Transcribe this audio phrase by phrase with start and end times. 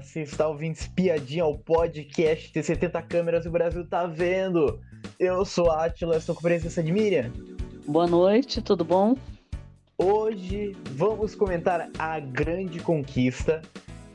[0.00, 4.80] você está ouvindo Espiadinha ao podcast Tem 70 câmeras e o Brasil tá vendo.
[5.18, 7.30] Eu sou a Atila, estou com a presença de Miriam.
[7.86, 9.16] Boa noite, tudo bom?
[9.98, 13.60] Hoje vamos comentar a grande conquista,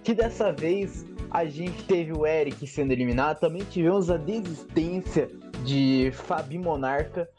[0.03, 5.29] que dessa vez a gente teve o Eric sendo eliminado, também tivemos a desistência
[5.63, 7.29] de Fabi Monarca,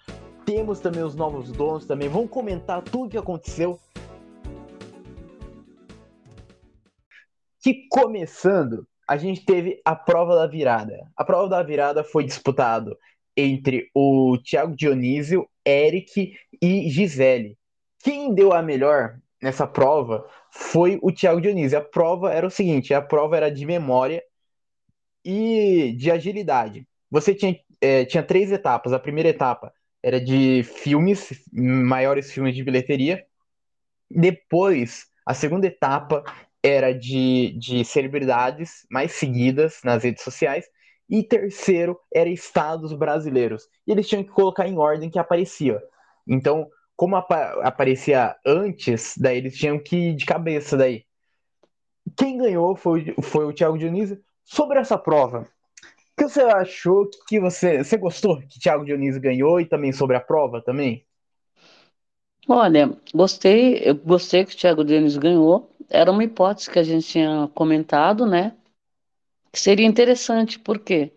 [0.45, 3.79] temos também os novos donos também, vamos comentar tudo o que aconteceu
[7.75, 11.06] que começando, a gente teve a prova da virada.
[11.15, 12.97] A prova da virada foi disputado
[13.37, 17.59] entre o Thiago Dionísio, Eric e Gisele.
[18.02, 21.79] Quem deu a melhor nessa prova foi o Thiago Dionísio.
[21.79, 24.23] A prova era o seguinte: a prova era de memória
[25.23, 26.88] e de agilidade.
[27.10, 28.95] Você tinha, é, tinha três etapas.
[28.95, 33.27] A primeira etapa era de filmes, maiores filmes de bilheteria.
[34.10, 36.24] Depois, a segunda etapa
[36.62, 40.66] era de, de celebridades mais seguidas nas redes sociais.
[41.09, 43.65] E terceiro era estados brasileiros.
[43.87, 45.82] E eles tinham que colocar em ordem que aparecia.
[46.27, 51.05] Então, como apa aparecia antes, daí eles tinham que ir de cabeça daí.
[52.16, 54.21] Quem ganhou foi, foi o Thiago Dionísio.
[54.45, 55.47] Sobre essa prova, o
[56.19, 57.09] que você achou?
[57.27, 61.07] Que você, você gostou que Thiago Dionísio ganhou e também sobre a prova também?
[62.49, 67.06] Olha, gostei, eu gostei que o Thiago Dionísio ganhou era uma hipótese que a gente
[67.06, 68.56] tinha comentado, né?
[69.53, 71.12] Que seria interessante, por quê?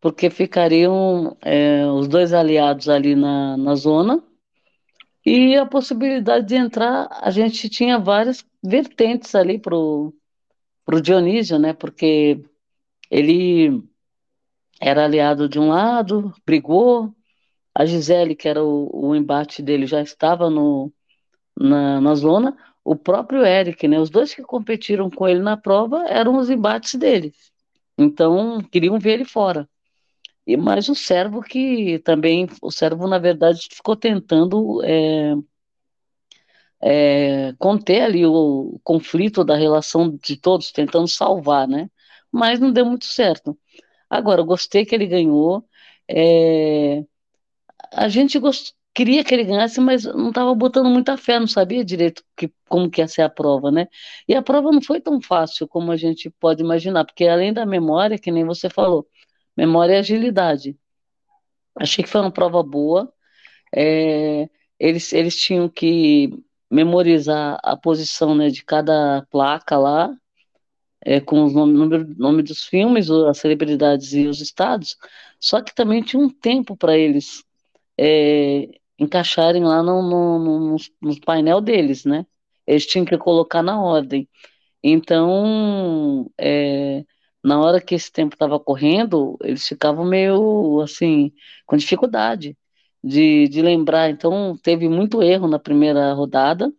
[0.00, 4.22] Porque ficariam é, os dois aliados ali na, na zona
[5.24, 10.14] e a possibilidade de entrar, a gente tinha várias vertentes ali pro,
[10.84, 11.72] pro Dionísio, né?
[11.74, 12.44] Porque
[13.10, 13.82] ele
[14.80, 17.14] era aliado de um lado, brigou,
[17.74, 20.92] a Gisele, que era o, o embate dele, já estava no,
[21.58, 23.98] na, na zona, o próprio Eric, né?
[24.00, 27.34] Os dois que competiram com ele na prova eram os embates dele.
[27.98, 29.68] Então, queriam ver ele fora.
[30.46, 35.34] E mais o servo que também, o servo na verdade ficou tentando é,
[36.82, 41.90] é, conter ali o conflito da relação de todos, tentando salvar, né?
[42.30, 43.58] Mas não deu muito certo.
[44.10, 45.64] Agora, gostei que ele ganhou.
[46.08, 47.04] É,
[47.94, 51.84] a gente gostou queria que ele ganhasse, mas não estava botando muita fé, não sabia
[51.84, 53.88] direito que, como que ia ser a prova, né?
[54.28, 57.66] E a prova não foi tão fácil como a gente pode imaginar, porque além da
[57.66, 59.06] memória, que nem você falou,
[59.56, 60.78] memória e agilidade.
[61.76, 63.12] Achei que foi uma prova boa.
[63.74, 66.30] É, eles, eles tinham que
[66.70, 70.14] memorizar a posição né, de cada placa lá,
[71.04, 74.96] é, com nomes nome, nome dos filmes, as celebridades e os estados,
[75.40, 77.43] só que também tinha um tempo para eles
[77.98, 78.68] é,
[78.98, 82.26] encaixarem lá no, no, no, no painel deles, né?
[82.66, 84.28] Eles tinham que colocar na ordem.
[84.82, 87.04] Então, é,
[87.42, 91.32] na hora que esse tempo estava correndo, eles ficavam meio assim,
[91.66, 92.56] com dificuldade
[93.02, 94.10] de, de lembrar.
[94.10, 96.72] Então, teve muito erro na primeira rodada,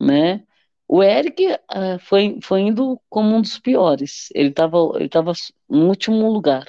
[0.00, 0.44] né?
[0.88, 4.28] O Eric uh, foi, foi indo como um dos piores.
[4.34, 5.32] Ele estava ele tava
[5.68, 6.66] no último lugar.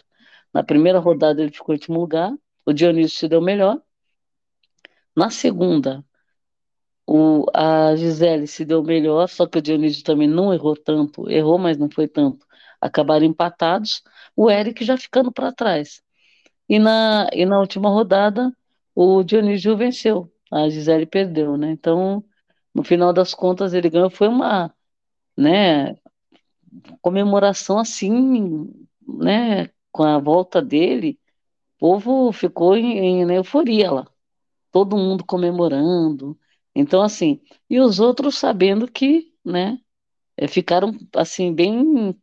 [0.53, 2.33] Na primeira rodada ele ficou em último lugar.
[2.69, 3.81] O Dionísio se deu melhor.
[5.15, 6.03] Na segunda,
[7.07, 11.57] o, a Gisele se deu melhor, só que o Dionísio também não errou tanto, errou,
[11.57, 12.45] mas não foi tanto.
[12.79, 14.03] Acabaram empatados,
[14.35, 16.01] o Eric já ficando para trás.
[16.69, 18.55] E na, e na última rodada,
[18.95, 21.71] o Dionísio venceu, a Gisele perdeu, né?
[21.71, 22.23] Então,
[22.73, 24.09] no final das contas, ele ganhou.
[24.11, 24.73] Foi uma,
[25.37, 25.95] né,
[27.01, 28.71] comemoração assim,
[29.07, 31.18] né, com a volta dele,
[31.79, 34.07] povo ficou em, em euforia lá
[34.71, 36.37] todo mundo comemorando.
[36.73, 39.79] Então, assim, e os outros sabendo que, né,
[40.37, 42.15] eh, ficaram, assim, bem,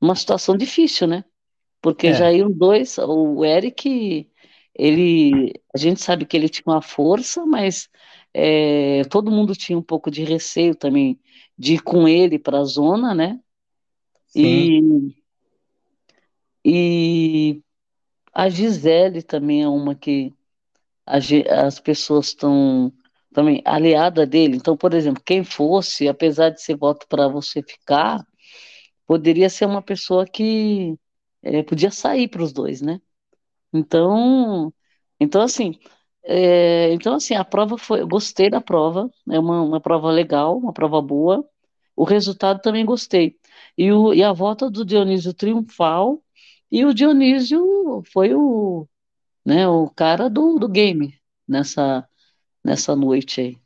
[0.00, 1.24] uma situação difícil, né?
[1.80, 2.14] Porque é.
[2.14, 4.30] já iam dois, o Eric,
[4.74, 7.88] ele, a gente sabe que ele tinha uma força, mas
[8.32, 11.20] é, todo mundo tinha um pouco de receio também
[11.58, 13.38] de ir com ele para a zona, né?
[14.28, 15.12] Sim.
[16.64, 17.62] E, e
[18.32, 20.34] a Gisele também é uma que
[21.06, 22.92] as pessoas estão
[23.32, 24.56] também aliada dele.
[24.56, 28.24] Então, por exemplo, quem fosse, apesar de ser voto para você ficar,
[29.06, 30.96] poderia ser uma pessoa que
[31.42, 33.00] é, podia sair para os dois, né?
[33.72, 34.72] Então,
[35.20, 35.78] então assim,
[36.24, 40.72] é, então assim, a prova foi, gostei da prova, é uma, uma prova legal, uma
[40.72, 41.44] prova boa.
[41.96, 43.36] O resultado também gostei.
[43.78, 46.22] E, o, e a volta do Dionísio triunfal,
[46.72, 48.88] e o Dionísio foi o
[49.44, 51.14] né, o cara do, do game
[51.46, 52.08] nessa,
[52.64, 53.58] nessa noite aí.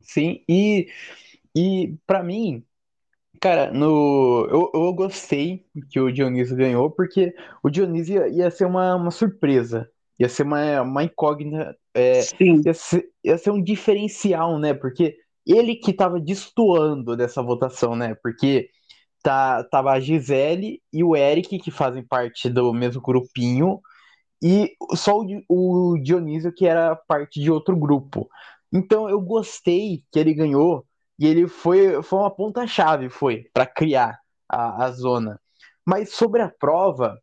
[0.00, 0.88] Sim, e,
[1.54, 2.64] e para mim,
[3.40, 4.46] Cara, no...
[4.50, 9.10] eu, eu gostei que o Dionísio ganhou, porque o Dionísio ia, ia ser uma, uma
[9.10, 14.74] surpresa, ia ser uma, uma incógnita, é, Sim, ia ser, ia ser um diferencial, né?
[14.74, 15.16] Porque
[15.46, 18.14] ele que tava destoando dessa votação, né?
[18.22, 18.68] Porque
[19.22, 23.80] tá, tava a Gisele e o Eric, que fazem parte do mesmo grupinho,
[24.42, 28.28] e só o, o Dionísio, que era parte de outro grupo.
[28.72, 30.86] Então eu gostei que ele ganhou
[31.18, 34.18] e ele foi, foi uma ponta-chave, foi, para criar
[34.48, 35.40] a, a zona.
[35.84, 37.20] Mas sobre a prova,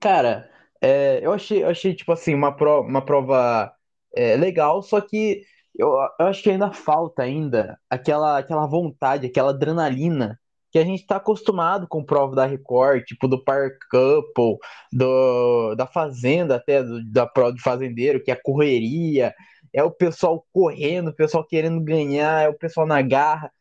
[0.00, 3.72] cara, é, eu achei, eu achei, tipo assim, uma, pro, uma prova
[4.14, 5.42] é, legal, só que
[5.74, 10.38] eu, eu acho que ainda falta ainda aquela, aquela vontade, aquela adrenalina
[10.70, 14.58] que a gente tá acostumado com prova da Record, tipo do Par Couple,
[14.92, 19.34] do, da Fazenda até, do- da prova de fazendeiro, que é a correria,
[19.72, 23.52] é o pessoal correndo, o pessoal querendo ganhar, é o pessoal na garra.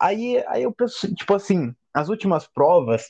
[0.00, 3.08] Aí, aí eu penso, tipo assim, as últimas provas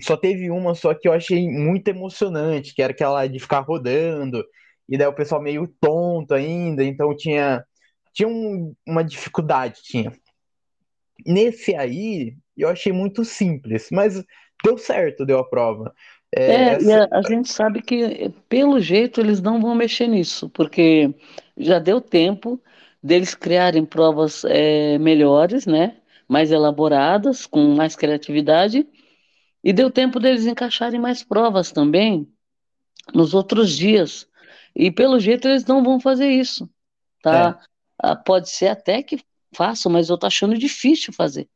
[0.00, 4.44] só teve uma só que eu achei muito emocionante, que era aquela de ficar rodando,
[4.88, 7.64] e daí o pessoal meio tonto ainda, então tinha,
[8.12, 10.12] tinha um- uma dificuldade, tinha.
[11.26, 14.22] Nesse aí, eu achei muito simples, mas
[14.64, 15.94] deu certo, deu a prova.
[16.34, 20.06] É, É, e essa, a, a gente sabe que, pelo jeito, eles não vão mexer
[20.06, 21.14] nisso, porque
[21.56, 22.60] já deu tempo
[23.02, 25.96] deles criarem provas, é, melhores, né?
[26.28, 28.86] Mais elaboradas, com mais criatividade,
[29.64, 32.28] e deu tempo deles encaixarem mais provas também
[33.14, 34.28] nos outros dias.
[34.74, 36.68] E, pelo jeito, eles não vão fazer isso,
[37.30, 37.60] é, tá?
[37.98, 39.18] Ah, pode ser até que
[39.54, 41.48] façam, mas eu tô achando difícil fazer.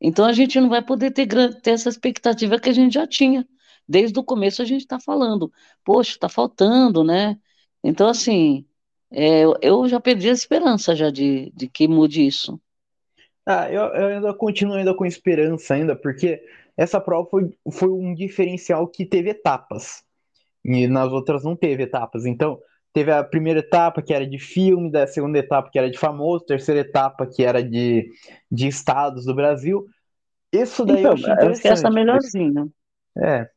[0.00, 1.26] Então a gente não vai poder ter,
[1.62, 3.46] ter essa expectativa que a gente já tinha.
[3.88, 5.52] Desde o começo a gente está falando,
[5.84, 7.38] poxa, está faltando, né?
[7.82, 8.66] Então, assim,
[9.10, 12.60] é, eu eu já perdi a esperança já de, de que mude isso.
[13.46, 16.42] Ah, eu, eu ainda continuo ainda com esperança ainda, porque
[16.76, 20.02] essa prova foi, foi um diferencial que teve etapas.
[20.64, 22.24] E nas outras não teve etapas.
[22.26, 22.60] Então,
[22.94, 26.46] teve a primeira etapa que era de filme, da segunda etapa que era de famoso,
[26.46, 28.10] terceira etapa que era de,
[28.52, 29.86] de estados do Brasil.
[30.52, 31.98] Isso daí eu Então, achei eu acho que essa é interessante.
[32.10, 32.68] porque- melhorzinha.
[33.18, 33.48] É,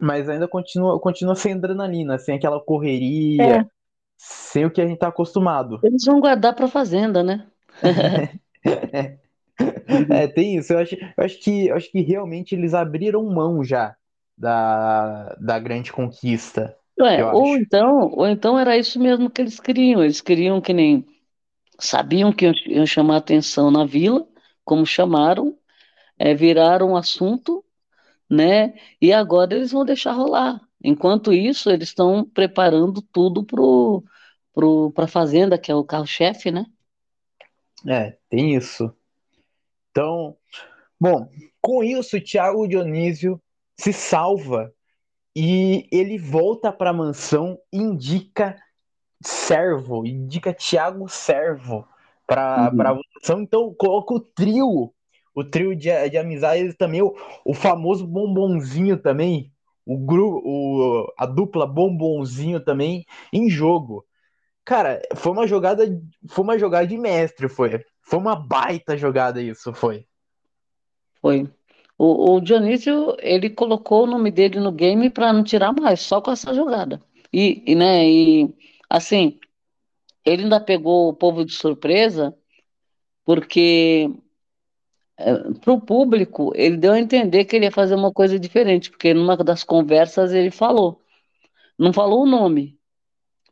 [0.00, 3.70] mas ainda continua, continua sem adrenalina, sem aquela correria, É,
[4.18, 5.80] sem o que a gente tá acostumado.
[5.82, 7.46] eles vão guardar para fazenda, né?
[10.10, 10.72] É, tem isso.
[10.72, 13.96] Eu acho, eu acho que, eu acho que realmente eles abriram mão já
[14.36, 16.76] da, da grande conquista,
[17.06, 17.62] Eu ou acho.
[17.62, 20.02] então, ou então era isso mesmo que eles queriam.
[20.02, 21.04] Eles queriam que nem
[21.78, 24.26] sabiam que iam, chamar atenção na vila,
[24.64, 25.56] como chamaram,
[26.18, 27.64] é, viraram um assunto
[28.30, 28.74] né?
[29.00, 30.60] E agora eles vão deixar rolar.
[30.82, 34.04] Enquanto isso, eles estão preparando tudo pro,
[34.54, 36.64] pro, para a fazenda, que é o carro-chefe, né?
[37.86, 38.94] É, tem isso.
[39.90, 40.36] Então,
[40.98, 41.28] bom,
[41.60, 43.42] com isso, o Thiago Dionísio
[43.76, 44.72] se salva
[45.36, 48.56] e ele volta para a mansão e indica
[49.22, 51.86] Servo, indica Thiago Servo
[52.26, 52.94] para para Uhum.
[52.94, 53.40] votação.
[53.42, 54.92] Então, coloca o trio,
[55.34, 59.52] o trio de, de amizades também, o, o famoso bombonzinho também,
[59.86, 64.06] o, gru, o a dupla bombonzinho também em jogo.
[64.64, 65.84] Cara, foi uma jogada,
[66.30, 67.84] foi uma jogada de mestre, foi.
[68.02, 70.06] Foi uma baita jogada isso, foi.
[71.22, 71.50] Foi.
[72.04, 76.20] O, o Dionísio, ele colocou o nome dele no game para não tirar mais, só
[76.20, 77.02] com essa jogada.
[77.32, 78.54] E, e, né, e
[78.88, 79.38] assim,
[80.24, 82.34] ele ainda pegou o povo de surpresa,
[83.24, 84.10] porque
[85.60, 89.12] para o público, ele deu a entender que ele ia fazer uma coisa diferente, porque
[89.14, 91.00] numa das conversas ele falou,
[91.78, 92.78] não falou o nome,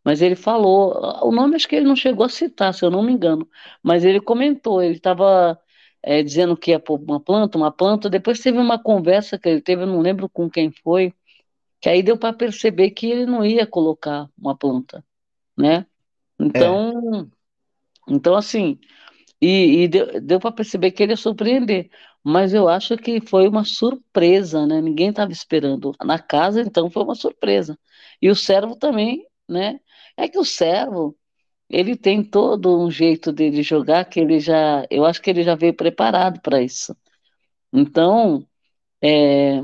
[0.04, 3.02] Mas ele falou, o nome acho que ele não chegou a citar, se eu não
[3.02, 3.48] me engano,
[3.82, 5.58] mas ele comentou, ele estava
[6.24, 9.82] dizendo que ia pôr uma planta, uma planta, depois teve uma conversa que ele teve,
[9.82, 11.12] eu não lembro com quem foi,
[11.80, 15.04] que aí deu para perceber que ele não ia colocar uma planta,
[15.58, 15.86] né?
[16.54, 17.30] É, Então,
[18.08, 18.78] então assim,
[19.40, 21.90] e, e deu, deu para perceber que ele ia surpreender,
[22.24, 24.80] mas eu acho que foi uma surpresa, né?
[24.80, 25.92] Ninguém estava esperando.
[26.04, 27.78] Na casa, então, foi uma surpresa.
[28.22, 29.80] E o servo também, né?
[30.16, 31.16] É que o servo
[31.70, 35.54] Ele tem todo um jeito dele jogar que ele já, eu acho que ele já
[35.54, 36.96] veio preparado para isso.
[37.72, 38.46] Então,
[39.02, 39.60] é,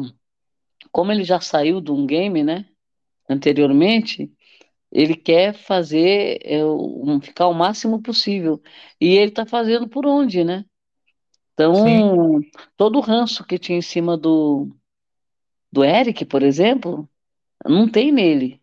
[0.93, 2.67] como ele já saiu de um game, né,
[3.29, 4.33] anteriormente,
[4.93, 8.63] ele quer fazer é, um- ficar o máximo possível.
[9.01, 10.65] E ele está fazendo por onde, né?
[11.73, 12.41] sim, Então,
[12.77, 14.69] todo o ranço que tinha em cima do,
[15.73, 17.09] do Eric, por exemplo,
[17.67, 18.61] não tem nele.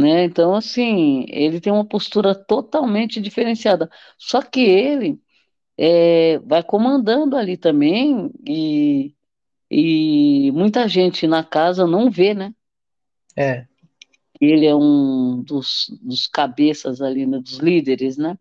[0.00, 0.24] Né?
[0.24, 3.90] Então, assim, ele tem uma postura totalmente diferenciada.
[4.16, 5.20] Só que ele
[5.76, 9.14] é, vai comandando ali também e,
[9.70, 12.54] e muita gente na casa não vê, né?
[13.36, 13.66] É.
[14.40, 18.38] Ele é um dos, dos cabeças ali, né, dos líderes, né?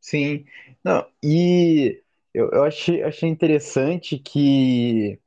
[0.00, 0.44] Sim.
[0.84, 2.00] Não, e
[2.32, 5.18] eu, eu achei, achei interessante que,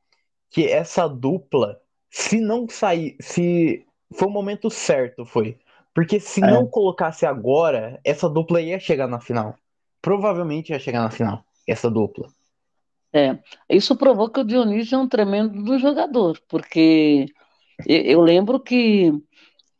[0.49, 5.59] que essa dupla, se não sair, se foi o momento certo, foi.
[5.93, 6.45] Porque se É.
[6.47, 9.55] não colocasse agora, essa dupla ia chegar na final.
[10.01, 12.27] Provavelmente ia chegar na final, essa dupla.
[13.13, 13.39] É,
[13.69, 17.25] isso provou que o Dionísio é um tremendo do jogador, porque
[17.87, 19.11] eu, lembro que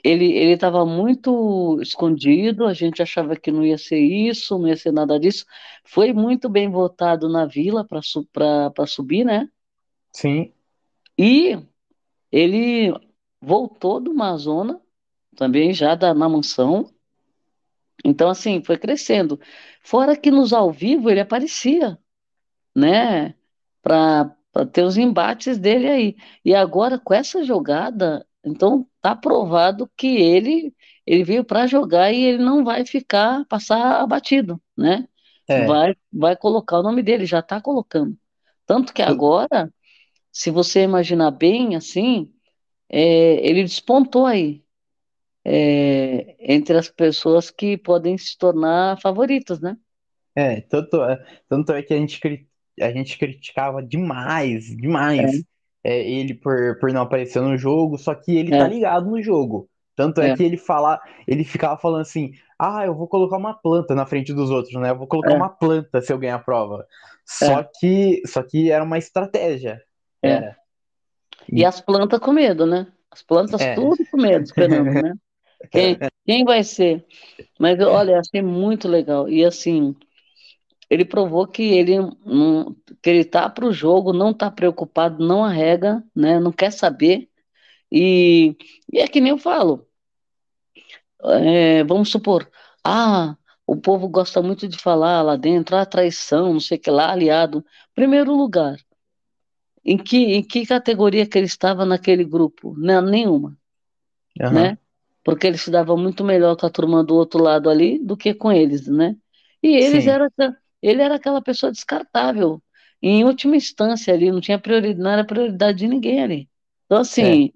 [0.04, 4.78] ele ele estava muito escondido, a gente achava que não ia ser isso, não ia
[4.78, 5.46] ser nada disso.
[5.86, 9.50] Foi muito bem votado na Vila para subir, né?
[10.14, 10.54] Sim,
[11.18, 11.58] E
[12.32, 12.94] ele
[13.42, 14.78] voltou do Amazonas,
[15.36, 16.90] também já da, na mansão.
[18.04, 19.40] Então, assim, foi crescendo.
[19.84, 21.98] Fora que nos ao vivo ele aparecia.
[22.76, 23.36] né?
[23.82, 24.36] Para
[24.74, 26.18] ter os embates dele aí.
[26.46, 32.22] E agora, com essa jogada, então tá provado que ele ele veio para jogar e
[32.24, 35.08] ele não vai ficar, passar abatido, né?
[35.48, 35.66] é.
[35.66, 38.18] Vai, vai colocar o nome dele, já está colocando.
[38.66, 39.74] Tanto que agora,
[40.32, 42.34] se você imaginar bem, assim,
[42.90, 44.64] é, ele despontou aí,
[45.46, 49.78] é, entre as pessoas que podem se tornar favoritas, né?
[50.36, 51.18] É, tanto, é-
[51.50, 52.20] tanto é que a gente,
[52.82, 55.44] a gente criticava demais, demais,
[55.84, 59.22] é, ele por, por não aparecer no jogo, só que ele É, tá ligado no
[59.22, 59.70] jogo.
[59.96, 63.54] Tanto é é, que ele fala, ele ficava falando assim, ah, eu vou colocar uma
[63.54, 64.92] planta na frente dos outros, né?
[64.92, 66.86] Eu vou colocar é, uma planta se eu ganhar a prova.
[67.26, 69.82] Só é, que, só que era uma estratégia.
[70.24, 70.44] é.
[70.44, 70.56] Era.
[71.56, 72.88] E as plantas com medo, né?
[73.12, 73.74] As plantas É.
[73.76, 75.14] tudo com medo, esperando, né?
[75.72, 77.06] Quem, quem vai ser?
[77.60, 79.30] Mas olha, achei muito legal.
[79.30, 79.96] E assim,
[80.90, 85.44] ele provou que ele não, que ele tá para o jogo, não tá preocupado, não
[85.46, 86.40] arrega, né?
[86.40, 87.30] Não quer saber.
[87.92, 88.58] E,
[88.94, 89.88] e é que nem eu falo.
[91.24, 92.50] é, vamos supor,
[92.84, 96.90] ah, o povo gosta muito de falar lá dentro, ah, traição, não sei o que
[96.92, 97.64] lá, aliado.
[97.94, 98.78] Primeiro lugar,
[99.94, 102.76] em que, em que categoria que ele estava naquele grupo?
[102.78, 103.58] Não, nenhuma.
[104.42, 104.72] Aham.
[104.72, 104.78] né?
[105.24, 108.34] Porque ele se dava muito melhor com a turma do outro lado ali do que
[108.34, 109.16] com eles, né?
[109.62, 110.08] E eles Sim.
[110.08, 110.30] era,
[110.82, 112.62] ele era aquela pessoa descartável.
[113.02, 116.50] Em última instância ali, não tinha prioridade, não era prioridade de ninguém ali.
[116.86, 117.40] Então, É.
[117.40, 117.52] assim,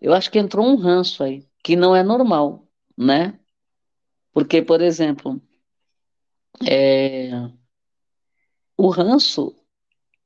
[0.00, 3.38] eu acho que entrou um ranço aí, que não é normal, né?
[4.32, 5.42] Porque, por exemplo,
[6.66, 7.30] é,
[8.78, 9.54] o ranço,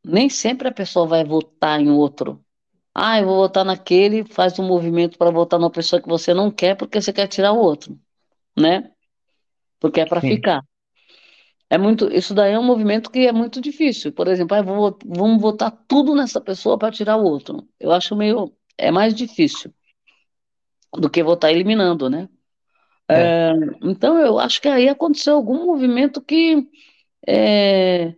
[0.05, 2.41] nem sempre a pessoa vai votar em outro.
[2.95, 6.53] Ah, eu vou votar naquele, faz um movimento para votar numa pessoa que você não
[6.53, 7.99] quer porque você quer tirar o outro,
[8.57, 8.93] né?
[9.81, 10.63] Porque é para ficar.
[11.69, 14.13] É muito, isso daí é um movimento que é muito difícil.
[14.13, 17.69] Por exemplo, ah, vou, vamos votar tudo nessa pessoa para tirar o outro.
[17.81, 19.73] Eu acho meio, é mais difícil
[20.93, 22.29] do que votar eliminando, né?
[23.09, 23.51] É.
[23.51, 26.69] É, então eu acho que aí aconteceu algum movimento que
[27.27, 28.15] é,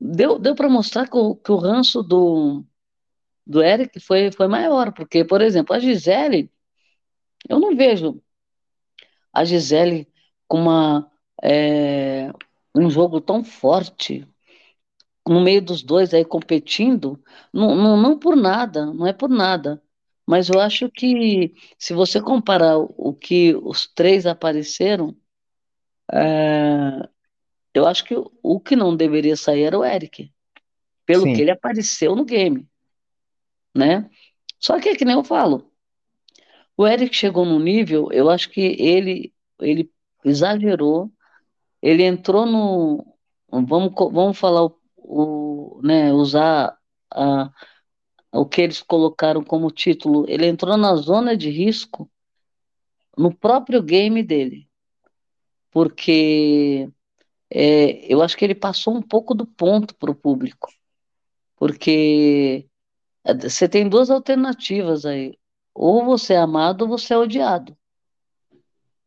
[0.00, 2.64] deu, deu para mostrar que o, que o ranço do,
[3.46, 6.50] do Eric foi, foi maior, porque, por exemplo, a Gisele,
[7.48, 8.22] eu não vejo
[9.32, 10.08] a Gisele
[10.46, 11.10] com uma,
[11.42, 12.32] é,
[12.78, 14.26] um jogo tão forte,
[15.26, 19.82] no meio dos dois aí competindo, não, não, não por nada, não é por nada.
[20.26, 25.16] Mas eu acho que se você comparar o que os três apareceram,
[26.12, 27.08] é,
[27.74, 30.32] eu acho que o que não deveria sair era o Eric,
[31.06, 31.34] pelo Sim.
[31.34, 32.68] que ele apareceu no game,
[33.74, 34.10] né?
[34.58, 35.70] Só que é que nem eu falo,
[36.76, 39.90] o Eric chegou num nível, eu acho que ele ele
[40.24, 41.10] exagerou,
[41.82, 43.04] ele entrou no
[43.50, 46.76] vamos vamos falar o, o né, usar
[47.12, 47.50] a,
[48.32, 52.10] o que eles colocaram como título, ele entrou na zona de risco
[53.16, 54.68] no próprio game dele,
[55.70, 56.88] porque
[57.50, 60.72] é, eu acho que ele passou um pouco do ponto para o público,
[61.56, 62.68] porque
[63.24, 65.38] é, você tem duas alternativas aí,
[65.74, 67.76] ou você é amado ou você é odiado.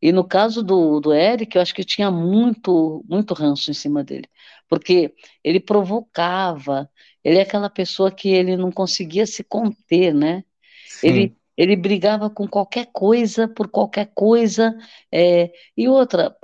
[0.02, 4.04] E no caso do, do Eric, eu acho que tinha muito, muito ranço em cima
[4.04, 4.28] dele,
[4.68, 6.90] porque ele provocava,
[7.24, 10.44] ele é aquela pessoa que ele não conseguia se conter, né?
[10.84, 14.76] Sim, Ele, ele brigava com qualquer coisa, por qualquer coisa,
[15.12, 16.36] é, e outra,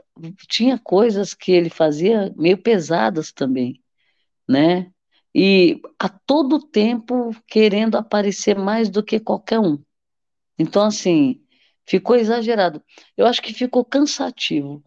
[0.48, 3.82] tinha coisas que ele fazia meio pesadas também,
[4.48, 4.90] né?
[5.34, 9.78] E a todo tempo querendo aparecer mais do que qualquer um.
[10.58, 11.40] Então, assim,
[11.88, 12.82] ficou exagerado.
[13.16, 14.84] Eu acho que ficou cansativo.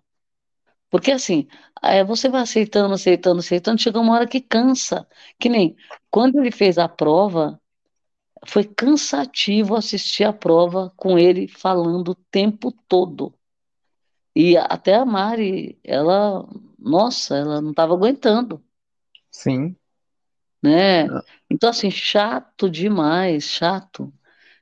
[0.90, 1.48] Porque, assim,
[1.82, 5.08] é, você vai aceitando, aceitando, aceitando, chega uma hora que cansa.
[5.40, 5.76] Que nem
[6.12, 7.60] quando ele fez a prova.
[8.46, 13.34] Foi cansativo assistir a prova com ele falando o tempo todo.
[14.36, 16.48] E até a Mari, ela,
[16.80, 18.64] nossa, ela não estava aguentando,
[19.30, 19.76] sim.
[20.64, 21.06] né?
[21.50, 24.12] Então, assim, chato demais, chato.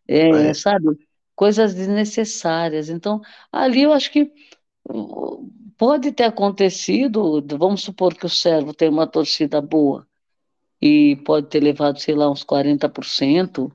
[0.08, 1.09] É, É, sabe?
[1.40, 2.90] Coisas desnecessárias.
[2.90, 4.30] Então, ali eu acho que
[4.90, 10.06] uh, pode ter acontecido, vamos supor que o Servo tem uma torcida boa
[10.82, 13.72] e pode ter levado, sei lá, uns 40%.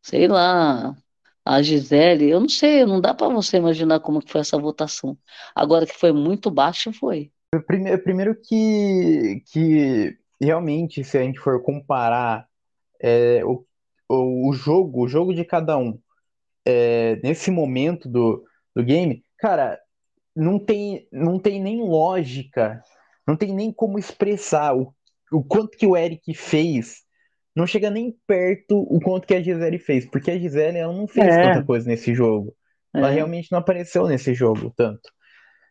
[0.00, 0.96] sei lá,
[1.44, 5.18] a Gisele, eu não sei, não dá para você imaginar como que foi essa votação.
[5.54, 7.30] Agora que foi muito baixo, foi.
[7.66, 12.48] Primeiro, primeiro que, que realmente, se a gente for comparar
[12.98, 13.66] é, o,
[14.08, 16.00] o, o jogo, o jogo de cada um,
[16.66, 18.44] é, nesse momento do,
[18.74, 19.78] do game, cara,
[20.34, 22.82] não tem, não tem nem lógica,
[23.26, 24.94] não tem nem como expressar o,
[25.32, 27.02] o quanto que o Eric fez.
[27.54, 31.06] Não chega nem perto o quanto que a Gisele fez, porque a Gisele ela não
[31.08, 32.54] fez tanta É, coisa nesse jogo.
[32.94, 33.14] Ela é.
[33.14, 35.10] realmente não apareceu nesse jogo tanto.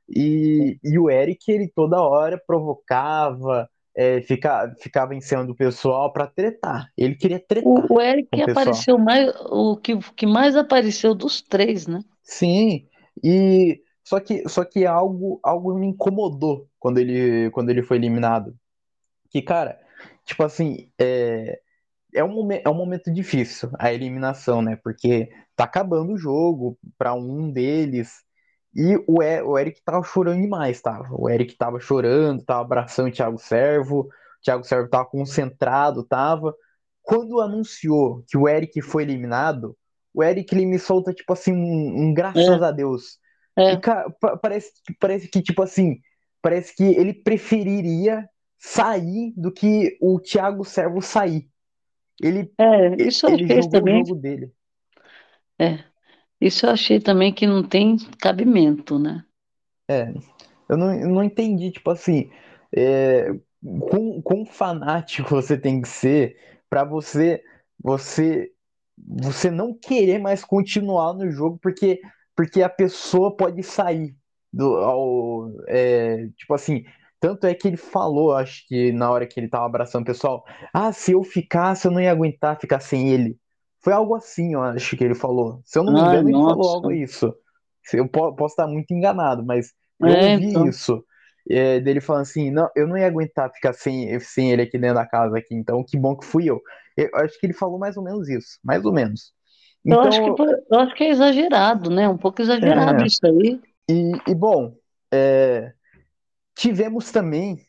[0.10, 3.70] E, e o Eric, ele toda hora provocava,
[4.00, 6.92] é, fica, ficava em cima do pessoal para tretar.
[6.98, 8.52] Ele queria tretar O, Eric pessoal.
[8.52, 12.04] apareceu mais, o que, que mais apareceu dos três, né?
[12.24, 12.88] Sim,
[13.24, 18.56] e só que, só que algo, algo me incomodou quando ele, quando ele foi eliminado.
[19.32, 19.80] Que, cara,
[20.26, 21.62] tipo assim, é,
[22.16, 24.78] é um, momen- é um momento difícil a eliminação, né?
[24.78, 28.24] Porque tá acabando o jogo para um deles.
[28.80, 31.10] E o, E- o Eric tava chorando demais, tava.
[31.12, 34.02] O Eric tava chorando, tava abraçando o Thiago Servo.
[34.04, 34.10] O
[34.44, 36.56] Thiago Servo tava concentrado, tava.
[37.04, 39.78] Quando anunciou que o Eric foi eliminado,
[40.14, 43.20] o Eric ele me solta, tipo assim, um, um É, graças a Deus.
[43.68, 46.00] E, é, cara, pa- parece, que- parece que, tipo assim,
[46.42, 51.50] parece que ele preferiria sair do que o Thiago Servo sair.
[52.22, 54.54] Ele, é, isso eu ele achei jogou o também, jogo dele.
[55.58, 55.84] é,
[56.40, 59.24] isso eu achei também que não tem cabimento, né?
[59.90, 60.14] É,
[60.70, 62.30] eu não, eu não entendi, tipo assim,
[62.76, 63.34] é,
[64.24, 66.38] quão, fanático você tem que ser
[66.70, 67.44] pra você,
[67.82, 68.52] você,
[68.98, 72.00] você não querer mais continuar no jogo porque,
[72.36, 74.16] porque a pessoa pode sair
[74.54, 76.86] do, ao, é, tipo assim,
[77.20, 80.46] tanto é que ele falou, acho que na hora que ele tava abraçando o pessoal,
[80.74, 83.38] ah, se eu ficasse, eu não ia aguentar ficar sem ele.
[83.82, 85.62] Foi algo assim, eu acho que ele falou.
[85.66, 86.78] Se eu não me Ai, engano, ele falou nossa.
[86.78, 87.34] algo isso.
[87.94, 90.68] Eu po- posso estar muito enganado, mas eu É, ouvi então.
[90.68, 91.04] isso,
[91.50, 94.96] é, dele falando assim, não, eu não ia aguentar ficar sem, sem ele aqui dentro
[94.98, 96.62] da casa aqui, então que bom que fui eu.
[96.98, 99.34] Eu acho que ele falou mais ou menos isso, mais ou menos.
[99.90, 102.08] Eu acho que, Então, foi- eu acho que é exagerado, né?
[102.08, 103.62] Um pouco exagerado é, isso aí.
[103.90, 104.76] e, e bom,
[105.14, 105.74] é,
[106.58, 107.60] tivemos também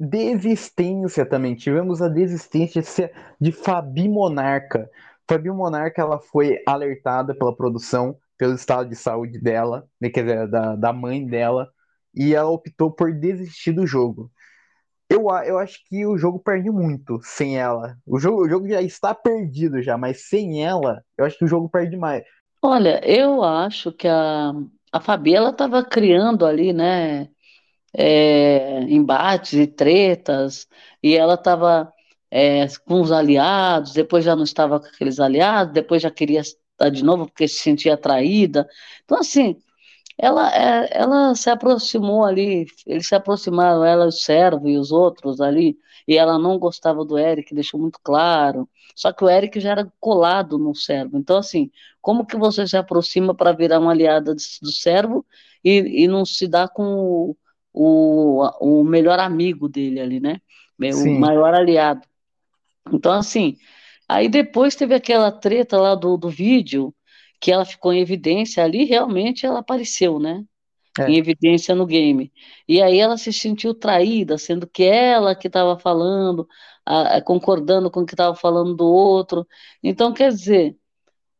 [0.00, 4.90] desistência também, tivemos a desistência de Fabi Monarca.
[5.30, 10.48] Fabi Monarca, ela foi alertada pela produção, pelo estado de saúde dela, né, quer dizer,
[10.48, 11.68] da, da mãe dela,
[12.12, 14.28] e ela optou por desistir do jogo.
[15.08, 17.96] eu, eu acho que o jogo perde muito sem ela.
[18.04, 21.48] O jogo, o jogo já está perdido já, mas sem ela, eu acho que o
[21.48, 22.24] jogo perde mais.
[22.60, 24.52] Olha, eu acho que a,
[24.90, 27.28] a Fabi, ela estava criando ali, né,
[27.94, 30.66] é, embates e tretas,
[31.00, 31.92] e ela estava
[32.30, 36.90] é, com os aliados, depois já não estava com aqueles aliados, depois já queria estar
[36.90, 38.68] de novo porque se sentia atraída.
[39.04, 39.56] Então, assim,
[40.18, 45.40] ela, é, ela se aproximou ali, eles se aproximaram, ela, o servo e os outros
[45.40, 48.68] ali, e ela não gostava do Eric, deixou muito claro.
[48.94, 51.16] Só que o Eric já era colado no servo.
[51.16, 51.70] Então, assim,
[52.02, 55.24] como que você se aproxima para virar uma aliada do servo
[55.64, 57.36] e, e não se dá com o,
[57.72, 60.40] o, o melhor amigo dele ali, né?
[60.78, 61.18] O Sim.
[61.18, 62.09] maior aliado.
[62.92, 63.56] Então, assim,
[64.08, 66.94] aí depois teve aquela treta lá do, do vídeo
[67.40, 70.44] que ela ficou em evidência ali, realmente ela apareceu, né?
[70.98, 71.08] É.
[71.10, 72.32] Em evidência no game.
[72.68, 76.46] E aí ela se sentiu traída, sendo que ela que estava falando,
[76.84, 79.46] a, concordando com o que estava falando do outro.
[79.82, 80.76] Então, quer dizer,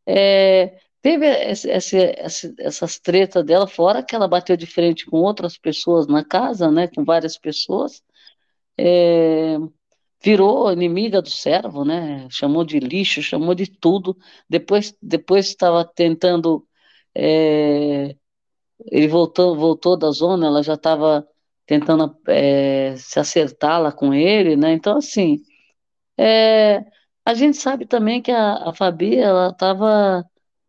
[0.05, 5.17] é, teve esse, esse, esse, essas tretas dela, fora que ela bateu de frente com
[5.17, 6.87] outras pessoas na casa, né?
[6.87, 8.01] Com várias pessoas.
[8.77, 9.57] É,
[10.23, 12.27] virou inimiga do servo, né?
[12.29, 14.17] Chamou de lixo, chamou de tudo.
[14.49, 16.67] Depois, depois estava tentando,
[17.15, 18.15] é...
[18.91, 21.27] ele voltou, voltou da zona, ela já estava
[21.65, 24.73] tentando é, se acertar lá com ele, né?
[24.73, 25.43] Então assim,
[26.17, 26.85] é...
[27.25, 30.25] a gente sabe também que a, a Fabi, ela estava,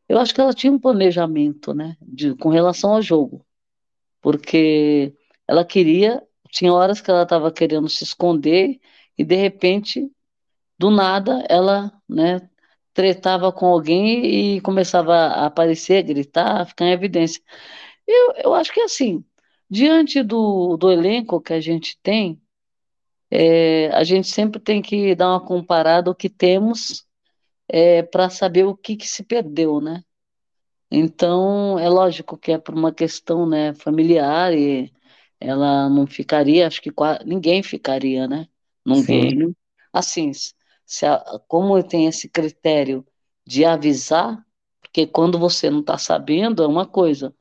[0.09, 1.97] eu acho que ela tinha um planejamento, né?
[2.03, 3.45] De, com relação ao jogo,
[4.21, 5.15] porque
[5.49, 8.81] ela queria, tinha horas que ela estava querendo se esconder
[9.19, 10.11] e de repente,
[10.79, 12.49] do nada, ela, né,
[12.95, 17.43] tretava com alguém e começava a aparecer, a gritar, a ficar em evidência.
[18.07, 19.25] Eu, eu acho que assim,
[19.71, 22.41] diante do, do elenco que a gente tem,
[23.31, 27.07] é, a gente sempre tem que dar uma comparada ao que temos
[27.69, 30.05] é, para saber o que, que se perdeu, né?
[30.91, 34.93] Então, é lógico que é por uma questão né, familiar e
[35.41, 36.93] ela não ficaria, acho que
[37.25, 38.47] ninguém ficaria, né?
[38.85, 39.55] Num Sim.
[39.93, 40.33] Assim,
[40.85, 41.19] se a,
[41.49, 43.05] como tem esse critério
[43.47, 44.45] de avisar,
[44.81, 47.35] porque quando você não está sabendo é uma coisa,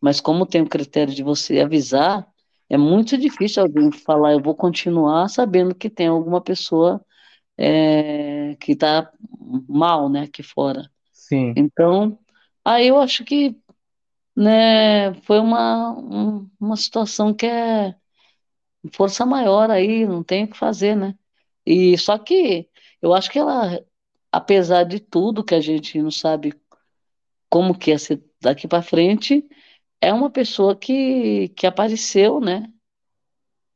[0.00, 2.26] mas como tem o critério de você avisar,
[2.68, 7.04] é muito difícil alguém falar, eu vou continuar sabendo que tem alguma pessoa
[7.56, 9.10] é, que está
[9.68, 10.90] mal, né, aqui fora.
[11.12, 11.54] Sim.
[11.56, 12.18] Então,
[12.64, 13.56] aí eu acho que
[14.36, 17.94] né, foi uma, um, uma situação que é
[18.92, 21.14] força maior aí, não tem o que fazer, né?
[21.66, 22.68] E só que
[23.02, 23.84] eu acho que ela,
[24.32, 26.54] apesar de tudo que a gente não sabe
[27.50, 29.46] como que ia ser daqui para frente,
[30.00, 32.70] é uma pessoa que, que apareceu, né?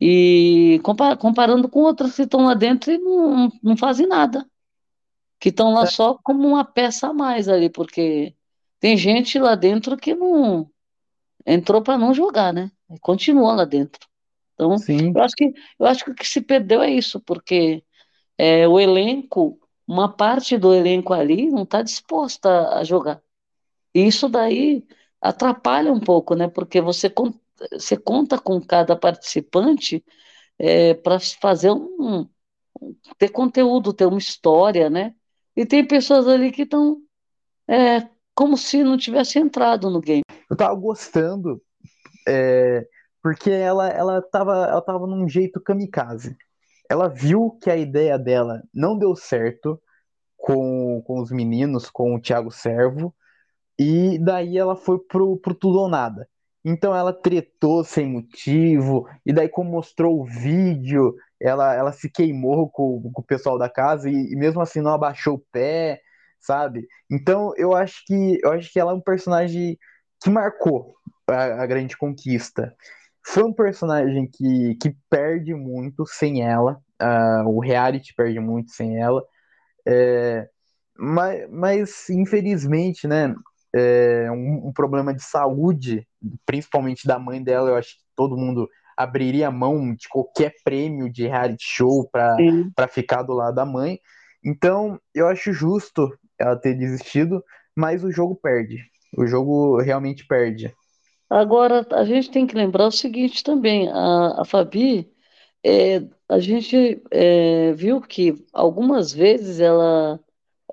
[0.00, 0.80] E
[1.18, 4.44] comparando com outras que estão lá dentro e não, não fazem nada.
[5.38, 8.34] Que estão lá só como uma peça a mais ali, porque
[8.80, 10.68] tem gente lá dentro que não
[11.46, 12.70] entrou para não jogar, né?
[13.00, 14.11] Continua lá dentro.
[14.54, 15.12] Então, Sim.
[15.14, 17.82] eu acho que eu acho que o que se perdeu é isso, porque
[18.38, 23.22] é, o elenco, uma parte do elenco ali não está disposta a jogar.
[23.94, 24.84] E isso daí
[25.20, 26.48] atrapalha um pouco, né?
[26.48, 27.12] Porque você,
[27.72, 30.04] você conta com cada participante
[30.58, 32.28] é, para fazer um,
[33.18, 35.14] ter conteúdo, ter uma história, né?
[35.56, 37.00] E tem pessoas ali que estão
[37.68, 40.22] é, como se não tivesse entrado no game.
[40.50, 41.62] Eu tava gostando
[42.26, 42.86] é,
[43.22, 46.36] porque ela, ela, tava, ela tava num jeito kamikaze.
[46.90, 49.80] Ela viu que a ideia dela não deu certo
[50.36, 53.14] com, com os meninos, com o Thiago Servo,
[53.78, 56.28] e daí ela foi pro, pro tudo ou nada.
[56.64, 62.68] Então ela tretou sem motivo, e daí como mostrou o vídeo, ela, ela se queimou
[62.70, 66.00] com, com o pessoal da casa e, e, mesmo assim não abaixou o pé,
[66.40, 66.86] sabe?
[67.10, 69.76] Então eu acho que eu acho que ela é um personagem
[70.22, 70.94] que marcou
[71.28, 72.74] a, a grande conquista.
[73.24, 76.80] Foi um personagem que, que perde muito sem ela.
[77.00, 79.22] Uh, o reality perde muito sem ela.
[79.86, 80.48] É,
[80.96, 83.34] mas, mas, infelizmente, né?
[83.74, 86.06] É um, um, problema de saúde,
[86.44, 91.26] principalmente da mãe dela, eu acho que todo mundo abriria mão de qualquer prêmio de
[91.26, 93.98] reality show para ficar do lado da mãe.
[94.44, 97.42] Então, eu acho justo ela ter desistido,
[97.74, 98.76] mas o jogo perde.
[99.16, 100.74] O jogo realmente perde.
[101.32, 105.10] Agora, a gente tem que lembrar o seguinte também: a, a Fabi,
[105.64, 110.20] é, a gente é, viu que algumas vezes ela,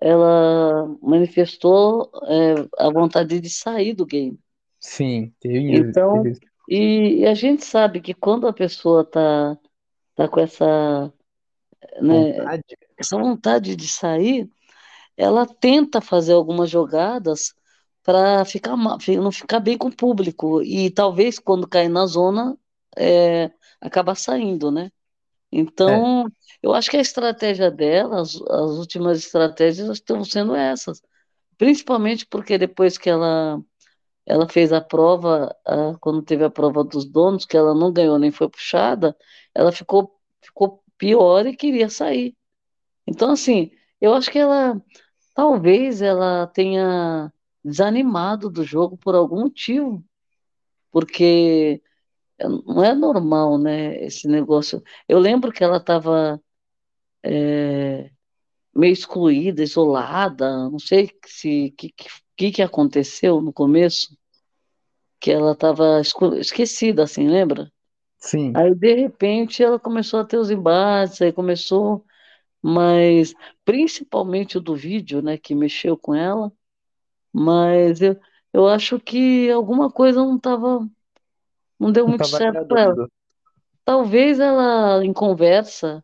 [0.02, 4.38] ela manifestou é, a vontade de sair do game.
[4.82, 6.24] Sim, teve Então.
[6.68, 9.58] E, e, a gente sabe que quando a pessoa está
[10.14, 11.14] tá com essa,
[12.02, 12.64] né, vontade.
[12.98, 14.50] essa vontade de sair,
[15.16, 17.54] ela tenta fazer algumas jogadas
[18.04, 22.58] para ficar não ficar bem com o público e talvez quando cair na zona
[22.98, 24.92] é, acabar saindo, né?
[25.52, 26.32] Então, é.
[26.64, 31.02] eu acho que a estratégia dela, as, as últimas estratégias estão sendo essas,
[31.58, 33.62] principalmente porque depois que ela
[34.26, 38.20] ela fez a prova, a, quando teve a prova dos donos, que ela não ganhou
[38.20, 39.18] nem foi puxada,
[39.56, 42.36] ela ficou ficou pior e queria sair.
[43.08, 44.82] Então, assim, eu acho que ela
[45.36, 47.32] talvez ela tenha
[47.64, 50.04] desanimado do jogo por algum motivo,
[50.92, 51.82] porque
[52.66, 54.82] não é normal, né, esse negócio.
[55.08, 56.42] Eu lembro que ela estava
[57.24, 58.10] é,
[58.76, 61.94] meio excluída, isolada, não sei se que
[62.40, 64.18] que, que aconteceu no começo,
[65.20, 66.00] que ela estava
[66.40, 67.70] esquecida, assim, lembra?
[68.18, 68.54] Sim.
[68.56, 72.06] Aí de repente ela começou a ter os embates, aí começou,
[72.62, 73.34] mas
[73.66, 76.50] principalmente o do vídeo, né, que mexeu com ela,
[77.34, 78.20] mas eu,
[78.54, 80.88] eu acho que alguma coisa não estava
[81.80, 83.10] não deu Não muito certo para ela.
[83.86, 86.04] Talvez ela, em conversa,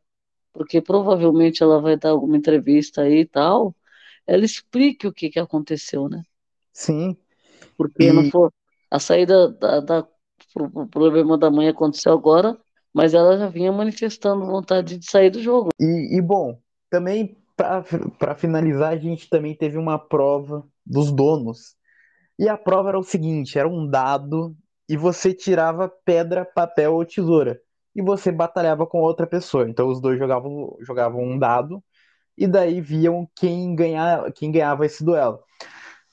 [0.54, 3.76] porque provavelmente ela vai dar alguma entrevista aí e tal,
[4.28, 6.24] ela explique o que que aconteceu, né?
[6.74, 7.18] Sim.
[7.78, 8.50] Porque não E, foi
[8.92, 10.08] a saída da, da
[10.56, 12.58] o problema da mãe aconteceu agora,
[12.94, 15.70] mas ela já vinha manifestando vontade de sair do jogo.
[15.80, 16.60] e, e, bom,
[16.90, 21.76] também para finalizar, a gente também teve uma prova dos donos.
[22.38, 24.56] E a prova era o seguinte: era um dado
[24.88, 27.60] e você tirava pedra, papel ou tesoura.
[27.96, 29.70] E você batalhava com outra pessoa.
[29.70, 31.84] Então os dois jogavam, jogavam um dado
[32.38, 35.40] e daí viam quem, ganhar, quem ganhava esse duelo.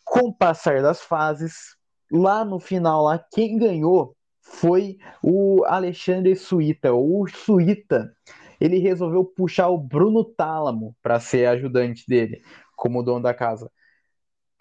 [0.04, 1.76] Com o passar das fases,
[2.10, 6.92] lá no final, lá, quem ganhou foi o Alexandre Suíta.
[6.92, 8.12] O Suíta,
[8.60, 12.42] ele resolveu puxar o Bruno Tálamo para ser ajudante dele,
[12.76, 13.70] como dono da casa.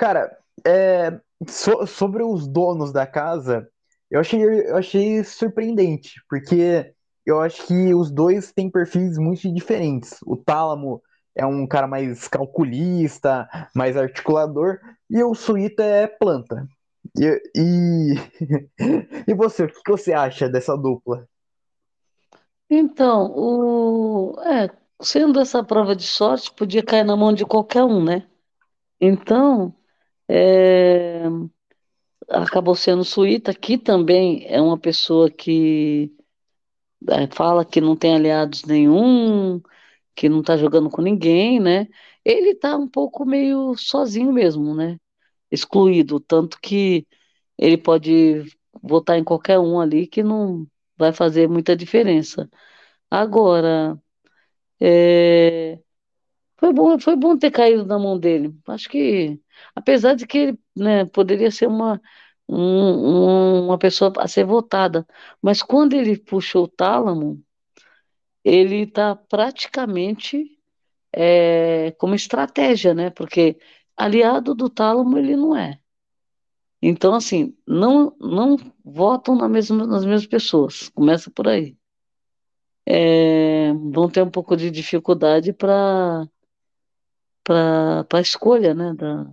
[0.02, 0.36] Cara,
[0.66, 3.70] é, so, sobre os donos da casa,
[4.10, 6.92] eu achei, eu achei surpreendente, porque
[7.24, 10.18] eu acho que os dois têm perfis muito diferentes.
[10.26, 11.04] O Tálamo
[11.36, 16.68] é um cara mais calculista, mais articulador, e o Suíta é planta.
[17.16, 18.16] E, e,
[19.30, 21.28] e você, o que você acha dessa dupla?
[22.68, 24.42] Então, o...
[24.48, 24.68] é,
[25.00, 28.26] sendo essa prova de sorte, podia cair na mão de qualquer um, né?
[29.00, 29.76] Então,
[30.32, 31.24] é,
[32.30, 36.12] acabou sendo Suíta, que também é uma pessoa que
[37.10, 39.62] é, fala que não tem aliados nenhum,
[40.16, 41.88] que não está jogando com ninguém, né?
[42.26, 45.00] Ele está um pouco meio sozinho mesmo, né?
[45.52, 47.08] Excluído, tanto que
[47.58, 48.46] ele pode
[48.84, 50.68] votar em qualquer um ali que não
[50.98, 52.50] vai fazer muita diferença.
[53.12, 54.00] Agora,
[54.82, 55.80] é,
[56.58, 58.56] foi bom, foi bom ter caído na mão dele.
[58.68, 59.40] Acho que,
[59.76, 62.02] apesar de que ele, né, poderia ser uma,
[62.50, 65.06] um- uma pessoa a ser votada,
[65.42, 67.44] mas quando ele puxou o tálamo,
[68.44, 70.58] ele está praticamente
[71.14, 73.10] é, como estratégia, né?
[73.12, 73.58] Porque
[73.98, 75.80] aliado do tálamo ele não é.
[76.82, 80.90] Então, assim, não, não votam na mesma, nas mesmas pessoas.
[80.90, 81.76] Começa por aí.
[82.86, 86.28] É, vão ter um pouco de dificuldade para
[88.14, 89.32] a escolha, né, da,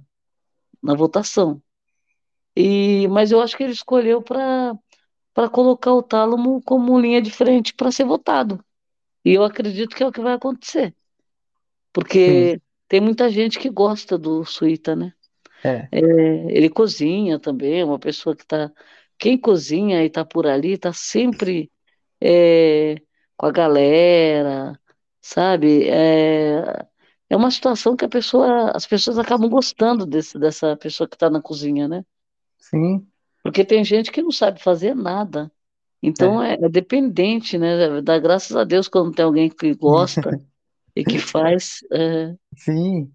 [0.82, 1.62] na votação.
[2.56, 4.76] E, mas eu acho que ele escolheu para
[5.34, 8.64] para colocar o tálamo como linha de frente para ser votado.
[9.24, 10.94] E eu acredito que é o que vai acontecer.
[12.14, 15.12] Sim, Porque tem muita gente que gosta do Suíta, né?
[15.64, 18.72] é, É, ele cozinha também, é uma pessoa que está.
[19.18, 21.70] Quem cozinha e está por ali está sempre
[22.22, 22.96] é,
[23.36, 24.80] com a galera,
[25.22, 25.88] sabe?
[25.90, 26.62] É,
[27.30, 31.28] é uma situação que a pessoa, as pessoas acabam gostando desse, dessa pessoa que está
[31.28, 32.04] na cozinha, né?
[32.58, 33.06] sim,
[33.42, 35.50] Porque tem gente que não sabe fazer nada.
[36.02, 38.00] Então é, é, é dependente, né?
[38.02, 40.30] Dá graças a Deus quando tem alguém que gosta
[40.94, 41.78] e que faz.
[41.92, 43.12] é, sim.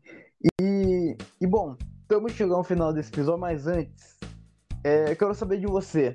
[0.62, 4.20] E, e bom, estamos chegando ao final desse episódio, mas antes,
[4.84, 6.14] é, eu quero saber de você.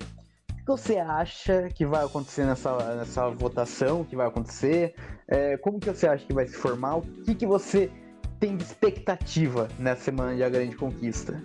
[0.68, 4.04] Você acha que vai acontecer nessa, nessa votação?
[4.04, 4.94] que vai acontecer?
[5.26, 6.98] É, como que você acha que vai se formar?
[6.98, 7.90] O que, que você
[8.38, 11.42] tem de expectativa nessa semana de A Grande Conquista?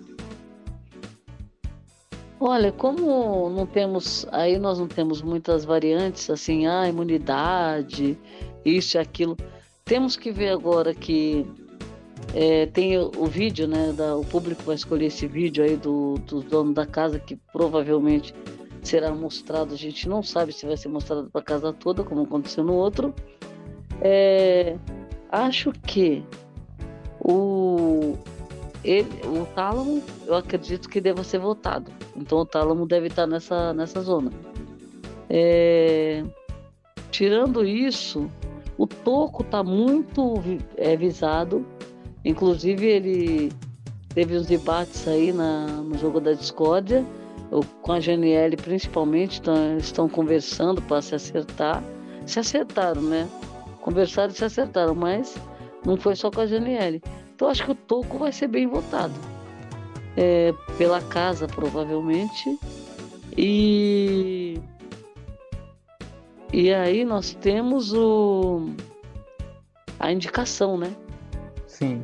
[2.38, 8.18] Olha, como não temos, aí nós não temos muitas variantes, assim, ah, imunidade,
[8.62, 9.38] isso e aquilo.
[9.86, 11.46] Temos que ver agora que
[12.34, 13.90] é, tem o, o vídeo, né?
[13.96, 18.34] Da, o público vai escolher esse vídeo aí do, dos donos da casa, que provavelmente
[18.88, 22.22] será mostrado, a gente não sabe se vai ser mostrado para a casa toda, como
[22.22, 23.14] aconteceu no outro.
[24.00, 24.76] É,
[25.30, 26.24] acho que
[27.20, 28.16] o,
[28.84, 31.90] ele, o tálamo, eu acredito que deva ser votado.
[32.14, 34.30] Então o tálamo deve estar nessa, nessa zona.
[35.28, 36.22] É,
[37.10, 38.30] tirando isso,
[38.76, 40.34] o toco está muito
[40.76, 41.64] é, visado.
[42.24, 43.52] Inclusive ele
[44.14, 47.04] teve uns debates aí na, no jogo da discórdia,
[47.82, 51.82] com a GNL principalmente, tão, estão conversando para se acertar.
[52.26, 53.28] Se acertaram, né?
[53.80, 55.36] Conversaram e se acertaram, mas
[55.84, 57.02] não foi só com a GNL.
[57.34, 59.14] Então acho que o Toco vai ser bem votado.
[60.16, 62.58] É, pela casa, provavelmente.
[63.36, 64.58] E.
[66.52, 68.70] E aí nós temos o.
[69.98, 70.94] A indicação, né?
[71.66, 72.02] Sim.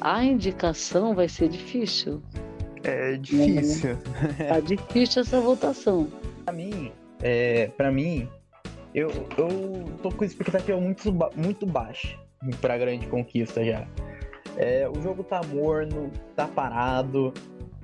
[0.00, 2.22] A indicação vai ser difícil.
[2.90, 3.96] É difícil.
[4.48, 6.08] Tá difícil essa votação.
[6.44, 8.28] Pra mim, é, pra mim,
[8.94, 12.18] eu, eu tô com expectativa muito, muito baixa
[12.60, 13.86] pra grande conquista já.
[14.56, 17.32] É, o jogo tá morno, tá parado.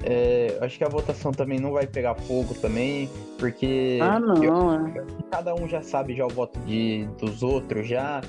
[0.02, 4.72] É, acho que a votação também não vai pegar fogo também, porque ah, não, eu,
[4.72, 5.06] é.
[5.30, 8.20] cada um já sabe já o voto de, dos outros já.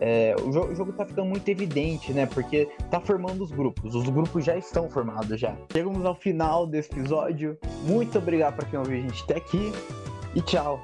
[0.00, 2.26] É, o, jogo, o jogo tá ficando muito evidente, né?
[2.26, 3.94] Porque tá formando os grupos.
[3.94, 5.56] Os grupos já estão formados já.
[5.72, 7.58] Chegamos ao final desse episódio.
[7.82, 9.72] Muito obrigado para quem ouviu a gente até aqui
[10.34, 10.80] e tchau.